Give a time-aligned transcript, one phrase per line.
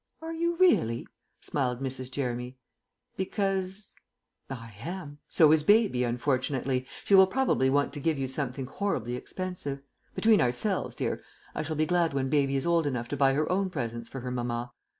[0.19, 1.05] "Are you really?"
[1.41, 2.09] smiled Mrs.
[2.09, 2.57] Jeremy.
[3.17, 3.93] "Because"
[4.49, 5.19] "I am.
[5.29, 6.87] So is Baby, unfortunately.
[7.03, 9.83] She will probably want to give you something horribly expensive.
[10.15, 11.21] Between ourselves, dear,
[11.53, 14.21] I shall be glad when Baby is old enough to buy her own presents for
[14.21, 14.71] her mamma.